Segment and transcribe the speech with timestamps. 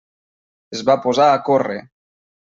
[0.77, 1.79] Es va posar a córrer.